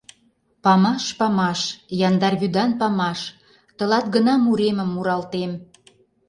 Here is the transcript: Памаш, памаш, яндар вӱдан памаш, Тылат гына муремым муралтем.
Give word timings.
Памаш, 0.63 1.03
памаш, 1.19 1.61
яндар 2.07 2.33
вӱдан 2.41 2.71
памаш, 2.79 3.19
Тылат 3.77 4.05
гына 4.15 4.33
муремым 4.43 4.89
муралтем. 4.95 5.51